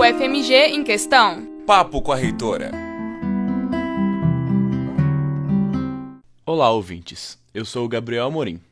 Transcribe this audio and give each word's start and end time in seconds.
O 0.00 0.02
FMG 0.02 0.54
em 0.68 0.82
questão. 0.82 1.46
Papo 1.66 2.00
com 2.00 2.10
a 2.10 2.16
reitora. 2.16 2.70
Olá, 6.46 6.70
ouvintes. 6.70 7.38
Eu 7.52 7.66
sou 7.66 7.84
o 7.84 7.88
Gabriel 7.88 8.24
Amorim. 8.24 8.62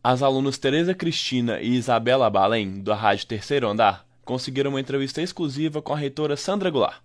As 0.00 0.22
alunas 0.22 0.58
Tereza 0.58 0.94
Cristina 0.94 1.60
e 1.60 1.74
Isabela 1.74 2.30
Balém, 2.30 2.84
da 2.84 2.94
Rádio 2.94 3.26
Terceiro 3.26 3.66
Andar, 3.66 4.06
conseguiram 4.24 4.70
uma 4.70 4.80
entrevista 4.80 5.20
exclusiva 5.20 5.82
com 5.82 5.92
a 5.92 5.96
reitora 5.96 6.36
Sandra 6.36 6.70
Goulart. 6.70 7.02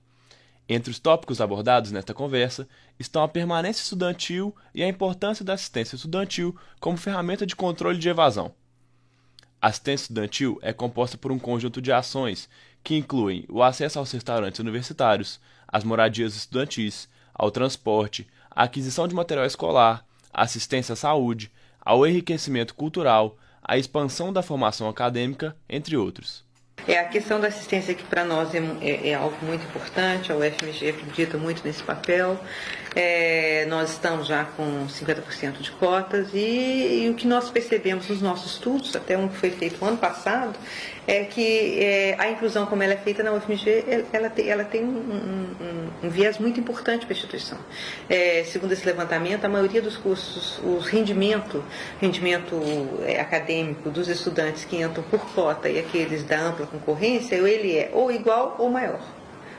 Entre 0.69 0.91
os 0.91 0.99
tópicos 0.99 1.41
abordados 1.41 1.91
nesta 1.91 2.13
conversa 2.13 2.67
estão 2.99 3.23
a 3.23 3.27
permanência 3.27 3.81
estudantil 3.81 4.55
e 4.75 4.83
a 4.83 4.87
importância 4.87 5.43
da 5.43 5.53
assistência 5.53 5.95
estudantil 5.95 6.55
como 6.79 6.97
ferramenta 6.97 7.47
de 7.47 7.55
controle 7.55 7.97
de 7.97 8.09
evasão. 8.09 8.53
A 9.59 9.69
assistência 9.69 10.03
estudantil 10.03 10.59
é 10.61 10.71
composta 10.71 11.17
por 11.17 11.31
um 11.31 11.39
conjunto 11.39 11.81
de 11.81 11.91
ações 11.91 12.47
que 12.85 12.95
incluem 12.95 13.43
o 13.49 13.63
acesso 13.63 13.97
aos 13.97 14.11
restaurantes 14.11 14.59
universitários, 14.59 15.39
às 15.67 15.83
moradias 15.83 16.35
estudantis, 16.35 17.09
ao 17.33 17.49
transporte, 17.49 18.27
a 18.49 18.63
aquisição 18.63 19.07
de 19.07 19.15
material 19.15 19.47
escolar, 19.47 20.05
assistência 20.31 20.93
à 20.93 20.95
saúde, 20.95 21.51
ao 21.81 22.05
enriquecimento 22.05 22.75
cultural, 22.75 23.37
à 23.63 23.75
expansão 23.75 24.31
da 24.31 24.43
formação 24.43 24.87
acadêmica, 24.87 25.57
entre 25.67 25.97
outros. 25.97 26.44
É, 26.87 26.99
a 26.99 27.05
questão 27.05 27.39
da 27.39 27.47
assistência 27.47 27.93
que 27.93 28.03
para 28.03 28.23
nós 28.23 28.53
é, 28.53 28.59
é, 28.81 29.09
é, 29.09 29.13
algo 29.15 29.35
muito 29.41 29.65
importante, 29.65 30.31
a 30.31 30.35
UFMG 30.35 30.89
acredita 30.89 31.37
muito 31.37 31.65
nesse 31.65 31.81
papel. 31.81 32.39
É, 32.95 33.65
nós 33.67 33.91
estamos 33.91 34.27
já 34.27 34.45
com 34.45 34.87
50% 34.87 35.59
de 35.59 35.71
cotas 35.71 36.29
e, 36.33 37.03
e, 37.03 37.09
o 37.09 37.13
que 37.13 37.27
nós 37.27 37.49
percebemos 37.49 38.07
nos 38.07 38.21
nossos 38.21 38.53
estudos, 38.53 38.95
até 38.95 39.17
um 39.17 39.27
que 39.27 39.35
foi 39.35 39.51
feito 39.51 39.83
ano 39.83 39.97
passado, 39.97 40.57
é 41.05 41.25
que 41.25 41.77
é, 41.77 42.15
a 42.17 42.29
inclusão 42.29 42.65
como 42.65 42.81
ela 42.81 42.93
é 42.93 42.97
feita 42.97 43.21
na 43.21 43.33
UFMG, 43.33 44.05
ela 44.13 44.29
tem, 44.29 44.49
ela 44.49 44.63
tem 44.63 44.83
um, 44.83 44.87
um, 44.87 45.89
um 46.03 46.09
viés 46.09 46.37
muito 46.39 46.57
importante 46.57 47.05
para 47.05 47.13
a 47.13 47.17
instituição. 47.17 47.57
É, 48.09 48.43
segundo 48.45 48.71
esse 48.71 48.85
levantamento, 48.85 49.43
a 49.43 49.49
maioria 49.49 49.81
dos 49.81 49.97
cursos, 49.97 50.59
o 50.63 50.77
rendimento, 50.77 51.63
rendimento 51.99 52.59
é, 53.05 53.19
acadêmico 53.19 53.89
dos 53.89 54.07
estudantes 54.07 54.63
que 54.63 54.77
entram 54.77 55.03
por 55.03 55.19
cota 55.33 55.69
e 55.69 55.77
aqueles 55.77 56.23
da 56.23 56.39
ampla 56.39 56.65
concorrência, 56.79 57.35
ele 57.35 57.75
é 57.75 57.91
ou 57.93 58.11
igual 58.11 58.55
ou 58.59 58.69
maior. 58.69 59.01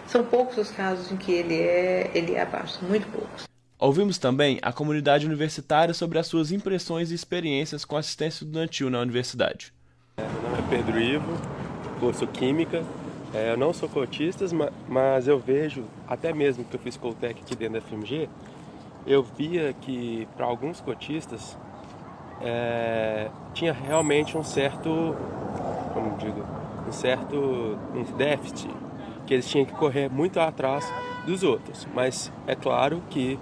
São 0.06 0.24
poucos 0.24 0.56
os 0.56 0.70
casos 0.70 1.10
em 1.10 1.16
que 1.16 1.32
ele 1.32 1.54
é, 1.54 2.10
ele 2.14 2.34
é 2.34 2.42
abaixo, 2.42 2.78
muito 2.84 3.06
poucos. 3.08 3.44
Ouvimos 3.78 4.16
também 4.16 4.58
a 4.62 4.72
comunidade 4.72 5.26
universitária 5.26 5.92
sobre 5.92 6.18
as 6.18 6.26
suas 6.26 6.50
impressões 6.50 7.10
e 7.10 7.14
experiências 7.14 7.84
com 7.84 7.96
assistência 7.96 8.44
estudantil 8.44 8.88
na 8.88 9.00
universidade. 9.00 9.72
Meu 10.16 10.26
nome 10.42 10.58
é 10.58 10.70
Pedro 10.70 10.98
Ivo, 10.98 11.32
curso 12.00 12.26
Química. 12.26 12.82
É, 13.34 13.52
eu 13.52 13.56
não 13.56 13.74
sou 13.74 13.88
cotista, 13.88 14.46
mas 14.88 15.28
eu 15.28 15.38
vejo, 15.38 15.84
até 16.08 16.32
mesmo 16.32 16.64
que 16.64 16.74
eu 16.74 16.80
fiz 16.80 16.96
Coltec 16.96 17.42
aqui 17.42 17.54
dentro 17.54 17.74
da 17.74 17.80
FMG, 17.82 18.30
eu 19.06 19.22
via 19.22 19.74
que 19.74 20.26
para 20.36 20.46
alguns 20.46 20.80
cotistas 20.80 21.56
é, 22.40 23.28
tinha 23.52 23.72
realmente 23.72 24.38
um 24.38 24.44
certo, 24.44 25.14
como 25.92 26.16
digo, 26.16 26.44
um 26.86 26.92
certo 26.92 27.36
um 27.94 28.02
déficit 28.16 28.70
que 29.26 29.34
eles 29.34 29.48
tinham 29.48 29.64
que 29.64 29.72
correr 29.72 30.08
muito 30.08 30.38
atrás 30.38 30.90
dos 31.26 31.42
outros. 31.42 31.86
Mas 31.94 32.32
é 32.46 32.54
claro 32.54 33.02
que 33.10 33.38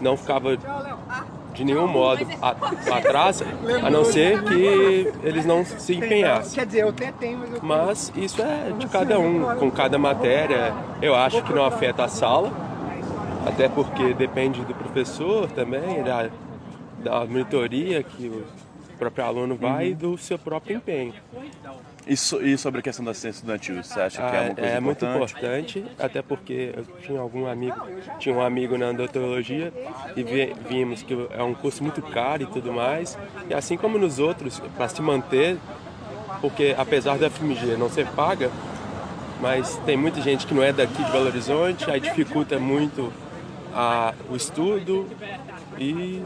não 0.00 0.16
ficava 0.16 0.56
de 1.54 1.64
nenhum 1.64 1.86
modo 1.86 2.26
atrás, 2.42 3.42
a 3.82 3.88
não 3.88 4.04
ser 4.04 4.42
que 4.42 5.12
eles 5.22 5.46
não 5.46 5.64
se 5.64 5.94
empenhassem. 5.94 6.54
Quer 6.54 6.66
dizer, 6.66 6.82
eu 6.82 6.88
até 6.88 7.12
tenho, 7.12 7.40
Mas 7.62 8.12
isso 8.16 8.42
é 8.42 8.72
de 8.76 8.86
cada 8.88 9.18
um, 9.18 9.56
com 9.56 9.70
cada 9.70 9.96
matéria. 9.96 10.74
Eu 11.00 11.14
acho 11.14 11.42
que 11.42 11.52
não 11.52 11.64
afeta 11.64 12.04
a 12.04 12.08
sala, 12.08 12.52
até 13.46 13.68
porque 13.68 14.12
depende 14.14 14.62
do 14.62 14.74
professor 14.74 15.48
também, 15.52 16.02
da, 16.02 16.28
da 16.98 17.24
monitoria 17.24 18.02
que 18.02 18.26
o 18.26 18.44
próprio 18.98 19.24
aluno 19.24 19.54
vai 19.54 19.88
e 19.88 19.94
do 19.94 20.18
seu 20.18 20.38
próprio 20.38 20.76
empenho. 20.76 21.14
E, 22.06 22.16
so, 22.16 22.42
e, 22.42 22.56
sobre 22.58 22.80
a 22.80 22.82
questão 22.82 23.04
da 23.04 23.12
assistência 23.12 23.38
estudantil, 23.38 23.82
você 23.82 24.00
acha 24.00 24.18
que 24.18 24.36
é 24.36 24.40
uma 24.40 24.54
coisa 24.54 24.70
é 24.70 24.78
importante? 24.78 24.80
muito 24.80 25.04
importante, 25.06 25.84
até 25.98 26.22
porque 26.22 26.74
eu 26.76 26.84
tinha 27.00 27.20
algum 27.20 27.46
amigo, 27.46 27.76
tinha 28.18 28.34
um 28.34 28.42
amigo 28.42 28.76
na 28.76 28.90
odontologia 28.90 29.72
e 30.14 30.22
vi, 30.22 30.54
vimos 30.68 31.02
que 31.02 31.14
é 31.30 31.42
um 31.42 31.54
curso 31.54 31.82
muito 31.82 32.02
caro 32.02 32.42
e 32.42 32.46
tudo 32.46 32.72
mais. 32.72 33.16
E 33.48 33.54
assim 33.54 33.76
como 33.76 33.96
nos 33.96 34.18
outros, 34.18 34.60
para 34.76 34.88
se 34.88 35.00
manter, 35.00 35.56
porque 36.40 36.74
apesar 36.76 37.16
da 37.16 37.30
FMG 37.30 37.76
não 37.78 37.88
ser 37.88 38.06
paga, 38.08 38.50
mas 39.40 39.76
tem 39.86 39.96
muita 39.96 40.20
gente 40.20 40.46
que 40.46 40.52
não 40.52 40.62
é 40.62 40.72
daqui 40.72 41.02
de 41.02 41.10
Belo 41.10 41.26
Horizonte, 41.26 41.90
aí 41.90 42.00
dificulta 42.00 42.58
muito 42.58 43.12
a, 43.74 44.14
o 44.30 44.36
estudo 44.36 45.06
e 45.78 46.24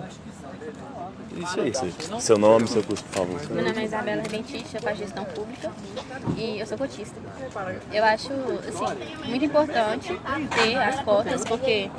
isso 1.37 1.61
aí, 1.61 1.73
seu, 1.75 2.21
seu 2.21 2.39
nome, 2.39 2.67
seu 2.67 2.83
curso, 2.83 3.05
por 3.05 3.13
favor. 3.13 3.51
Meu 3.51 3.65
nome 3.65 3.81
é 3.81 3.85
Isabela 3.85 4.23
Dentista, 4.23 4.81
faço 4.81 4.97
gestão 4.97 5.25
pública 5.25 5.71
e 6.37 6.59
eu 6.59 6.67
sou 6.67 6.77
cotista. 6.77 7.17
Eu 7.93 8.05
acho, 8.05 8.33
assim, 8.33 9.29
muito 9.29 9.45
importante 9.45 10.21
ter 10.55 10.77
as 10.77 11.01
cotas, 11.03 11.45
porque 11.45 11.91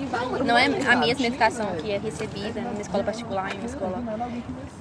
não 0.45 0.57
é 0.57 0.65
a 0.65 0.95
mesma 0.95 1.27
educação 1.27 1.67
que 1.77 1.91
é 1.91 1.97
recebida 1.97 2.61
numa 2.61 2.81
escola 2.81 3.03
particular, 3.03 3.53
em 3.53 3.59
uma 3.59 3.65
escola 3.65 4.03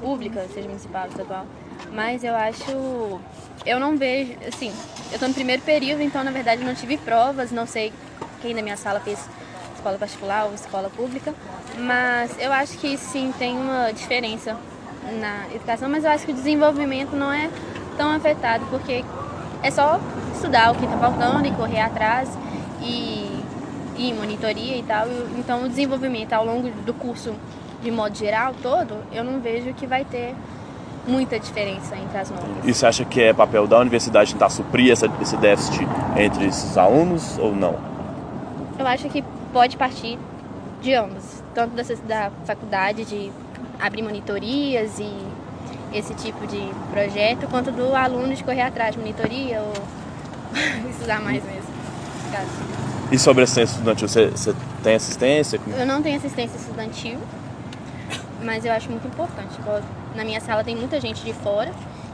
pública, 0.00 0.46
seja 0.52 0.68
municipal, 0.68 1.06
estadual. 1.08 1.46
Mas 1.92 2.24
eu 2.24 2.34
acho, 2.34 3.20
eu 3.64 3.78
não 3.78 3.96
vejo, 3.96 4.34
assim, 4.46 4.72
eu 5.10 5.14
estou 5.14 5.28
no 5.28 5.34
primeiro 5.34 5.62
período, 5.62 6.02
então 6.02 6.24
na 6.24 6.32
verdade 6.32 6.64
não 6.64 6.74
tive 6.74 6.96
provas, 6.98 7.52
não 7.52 7.66
sei 7.66 7.92
quem 8.42 8.54
da 8.54 8.62
minha 8.62 8.76
sala 8.76 9.00
fez 9.00 9.18
escola 9.78 9.96
particular 9.96 10.46
ou 10.46 10.54
escola 10.54 10.90
pública, 10.90 11.32
mas 11.78 12.36
eu 12.38 12.52
acho 12.52 12.76
que 12.78 12.96
sim 12.96 13.32
tem 13.38 13.56
uma 13.56 13.92
diferença 13.92 14.56
na 15.20 15.46
educação, 15.54 15.88
mas 15.88 16.04
eu 16.04 16.10
acho 16.10 16.26
que 16.26 16.32
o 16.32 16.34
desenvolvimento 16.34 17.16
não 17.16 17.32
é 17.32 17.48
tão 17.96 18.10
afetado, 18.10 18.66
porque 18.68 19.04
é 19.62 19.70
só 19.70 20.00
estudar 20.34 20.72
o 20.72 20.74
que 20.74 20.84
está 20.84 20.98
faltando 20.98 21.46
e 21.46 21.50
correr 21.52 21.80
atrás 21.80 22.28
e, 22.82 23.42
e 23.96 24.12
monitoria 24.12 24.76
e 24.76 24.82
tal. 24.82 25.06
Então 25.38 25.64
o 25.64 25.68
desenvolvimento 25.68 26.32
ao 26.32 26.44
longo 26.44 26.68
do 26.68 26.92
curso, 26.92 27.34
de 27.82 27.90
modo 27.90 28.16
geral, 28.16 28.54
todo, 28.62 28.96
eu 29.12 29.24
não 29.24 29.40
vejo 29.40 29.72
que 29.74 29.86
vai 29.86 30.04
ter 30.04 30.34
muita 31.06 31.38
diferença 31.38 31.96
entre 31.96 32.18
as 32.18 32.30
notas. 32.30 32.48
E 32.64 32.74
você 32.74 32.84
acha 32.84 33.04
que 33.04 33.22
é 33.22 33.32
papel 33.32 33.66
da 33.66 33.78
universidade 33.78 34.32
tentar 34.32 34.50
suprir 34.50 34.92
essa, 34.92 35.10
esse 35.22 35.36
déficit 35.38 35.86
entre 36.16 36.46
esses 36.46 36.76
alunos 36.76 37.38
ou 37.38 37.54
não? 37.54 37.76
Eu 38.78 38.86
acho 38.86 39.08
que 39.08 39.24
pode 39.52 39.76
partir 39.76 40.18
de 40.80 40.94
ambos, 40.94 41.42
tanto 41.54 41.74
da, 41.74 41.82
da 42.06 42.30
faculdade 42.44 43.04
de 43.04 43.32
abrir 43.80 44.02
monitorias 44.02 44.98
e 44.98 45.12
esse 45.92 46.14
tipo 46.14 46.46
de 46.46 46.70
projeto, 46.90 47.48
quanto 47.48 47.70
do 47.70 47.94
aluno 47.94 48.34
de 48.34 48.44
correr 48.44 48.62
atrás 48.62 48.94
de 48.94 49.00
monitoria 49.00 49.60
ou 49.60 49.72
estudar 50.90 51.20
mais 51.20 51.42
mesmo. 51.44 51.68
Caso. 52.30 52.78
E 53.10 53.18
sobre 53.18 53.42
assistência 53.44 53.74
estudantil, 53.74 54.08
você, 54.08 54.26
você 54.28 54.54
tem 54.82 54.94
assistência? 54.94 55.60
Eu 55.78 55.86
não 55.86 56.02
tenho 56.02 56.18
assistência 56.18 56.56
estudantil, 56.56 57.18
mas 58.44 58.64
eu 58.64 58.72
acho 58.72 58.90
muito 58.90 59.06
importante. 59.06 59.58
Na 60.14 60.24
minha 60.24 60.40
sala 60.40 60.62
tem 60.62 60.76
muita 60.76 61.00
gente 61.00 61.24
de 61.24 61.32
fora 61.32 61.72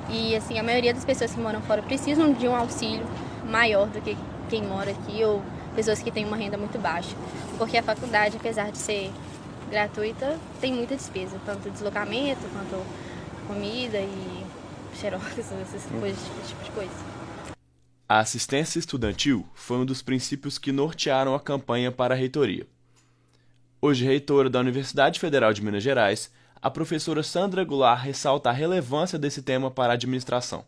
e 0.09 0.37
assim 0.37 0.59
a 0.59 0.63
maioria 0.63 0.95
das 0.95 1.05
pessoas 1.05 1.33
que 1.33 1.41
moram 1.41 1.61
fora 1.63 1.83
precisam 1.83 2.33
de 2.33 2.47
um 2.47 2.55
auxílio 2.55 3.05
maior 3.49 3.87
do 3.89 4.01
que 4.01 4.17
quem 4.49 4.63
mora 4.63 4.91
aqui 4.91 5.25
ou 5.25 5.43
pessoas 5.75 6.03
que 6.03 6.11
têm 6.11 6.25
uma 6.25 6.37
renda 6.37 6.57
muito 6.57 6.79
baixa. 6.79 7.15
Porque 7.59 7.77
a 7.77 7.83
faculdade, 7.83 8.37
apesar 8.37 8.71
de 8.71 8.79
ser 8.79 9.11
gratuita, 9.71 10.39
tem 10.61 10.73
muita 10.73 10.97
despesa, 10.97 11.41
tanto 11.45 11.71
deslocamento 11.71 12.41
quanto 12.53 12.85
comida 13.47 13.99
e 13.99 14.45
xerox, 14.97 15.27
essas 15.39 15.85
coisas, 15.87 16.19
esse 16.43 16.49
tipo 16.49 16.65
de 16.65 16.71
coisa. 16.71 17.15
A 18.09 18.19
assistência 18.19 18.79
estudantil 18.79 19.47
foi 19.55 19.79
um 19.79 19.85
dos 19.85 20.03
princípios 20.03 20.59
que 20.59 20.71
nortearam 20.71 21.35
a 21.35 21.41
campanha 21.41 21.91
para 21.91 22.15
a 22.15 22.17
reitoria. 22.17 22.67
Hoje 23.81 24.05
reitora 24.05 24.49
da 24.49 24.61
Universidade 24.61 25.19
Federal 25.19 25.53
de 25.53 25.63
Minas 25.63 25.83
Gerais, 25.83 26.31
a 26.61 26.71
professora 26.71 27.23
Sandra 27.23 27.65
Goulart 27.65 28.03
ressalta 28.03 28.49
a 28.49 28.53
relevância 28.53 29.19
desse 29.19 29.43
tema 29.43 29.71
para 29.71 29.93
a 29.93 29.95
administração. 29.95 30.65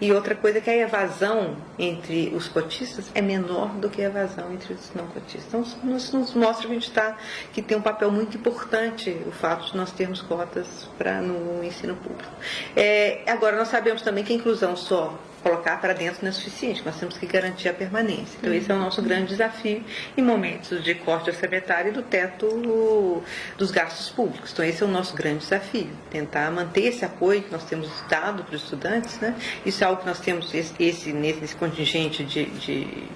E 0.00 0.12
outra 0.12 0.34
coisa 0.34 0.58
é 0.58 0.60
que 0.60 0.70
a 0.70 0.76
evasão 0.76 1.56
entre 1.78 2.32
os 2.34 2.48
cotistas 2.48 3.10
é 3.14 3.20
menor 3.20 3.68
do 3.74 3.90
que 3.90 4.00
a 4.02 4.06
evasão 4.06 4.52
entre 4.52 4.74
os 4.74 4.92
não 4.94 5.06
cotistas. 5.08 5.46
Então, 5.48 5.96
isso 5.96 6.16
nos 6.16 6.34
mostra 6.34 6.66
que 6.66 6.72
a 6.72 6.74
gente 6.74 6.88
está, 6.88 7.16
que 7.52 7.60
tem 7.60 7.76
um 7.76 7.82
papel 7.82 8.10
muito 8.10 8.36
importante 8.36 9.10
o 9.26 9.32
fato 9.32 9.70
de 9.70 9.76
nós 9.76 9.90
termos 9.90 10.22
cotas 10.22 10.88
para 10.96 11.20
no 11.20 11.64
ensino 11.64 11.96
público. 11.96 12.30
É, 12.76 13.22
agora, 13.26 13.56
nós 13.56 13.68
sabemos 13.68 14.02
também 14.02 14.22
que 14.24 14.32
a 14.32 14.36
inclusão 14.36 14.76
só 14.76 15.18
colocar 15.42 15.80
para 15.80 15.92
dentro 15.92 16.18
não 16.22 16.28
é 16.28 16.32
suficiente, 16.32 16.82
nós 16.84 16.98
temos 16.98 17.16
que 17.16 17.26
garantir 17.26 17.68
a 17.68 17.74
permanência. 17.74 18.36
Então, 18.38 18.52
esse 18.52 18.70
é 18.70 18.74
o 18.74 18.78
nosso 18.78 19.00
grande 19.02 19.28
desafio 19.28 19.82
em 20.16 20.22
momentos 20.22 20.82
de 20.82 20.94
corte 20.94 21.30
orçamentário 21.30 21.92
do 21.92 22.02
teto 22.02 23.22
dos 23.56 23.70
gastos 23.70 24.10
públicos. 24.10 24.52
Então, 24.52 24.64
esse 24.64 24.82
é 24.82 24.86
o 24.86 24.88
nosso 24.88 25.14
grande 25.14 25.38
desafio, 25.38 25.90
tentar 26.10 26.50
manter 26.50 26.86
esse 26.86 27.04
apoio 27.04 27.42
que 27.42 27.52
nós 27.52 27.64
temos 27.64 27.88
dado 28.08 28.44
para 28.44 28.54
os 28.54 28.62
estudantes. 28.62 29.18
Né? 29.20 29.34
Isso 29.64 29.82
é 29.82 29.86
algo 29.86 30.00
que 30.00 30.06
nós 30.06 30.20
temos 30.20 30.52
esse, 30.54 30.74
esse 30.78 31.12
nesse 31.12 31.54
contingente 31.56 32.24
de, 32.24 32.46
de, 32.46 33.08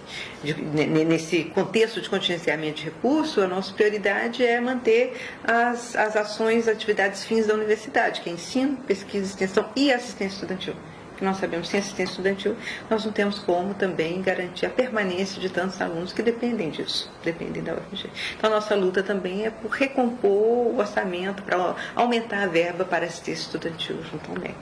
de, 0.43 0.55
nesse 0.55 1.45
contexto 1.45 2.01
de 2.01 2.09
contingenciamento 2.09 2.79
de 2.79 2.85
recursos, 2.85 3.43
a 3.43 3.47
nossa 3.47 3.73
prioridade 3.73 4.45
é 4.45 4.61
manter 4.61 5.17
as, 5.45 5.95
as 5.97 6.17
ações, 6.17 6.69
atividades 6.69 7.25
fins 7.25 7.47
da 7.47 7.55
universidade, 7.55 8.21
que 8.21 8.31
é 8.31 8.33
ensino, 8.33 8.77
pesquisa, 8.77 9.27
extensão 9.27 9.69
e 9.77 9.93
assistência 9.93 10.35
estudantil 10.35 10.75
que 11.23 11.25
nós 11.25 11.37
sabemos 11.37 11.69
sem 11.69 11.79
assistência 11.79 12.11
estudantil, 12.11 12.57
nós 12.91 13.05
não 13.05 13.13
temos 13.13 13.39
como 13.39 13.75
também 13.75 14.21
garantir 14.21 14.67
a 14.67 14.71
permanência 14.71 15.41
de 15.41 15.49
tantos 15.49 15.81
alunos 15.81 16.13
que 16.13 16.21
dependem 16.21 16.69
disso, 16.69 17.09
dependem 17.23 17.63
da 17.63 17.75
UFG. 17.75 18.11
Então, 18.37 18.51
nossa 18.51 18.75
luta 18.75 19.05
também 19.05 19.47
é 19.47 19.51
por 19.51 19.71
recompor 19.71 20.33
o 20.33 20.79
orçamento, 20.79 21.45
para 21.45 21.77
aumentar 21.95 22.43
a 22.43 22.47
verba 22.49 22.85
para 22.85 23.07
assistência 23.07 23.45
estudantil 23.45 24.03
junto 24.11 24.33
ao 24.33 24.39
MEC. 24.39 24.57